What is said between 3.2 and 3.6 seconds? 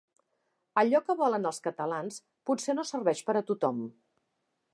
per a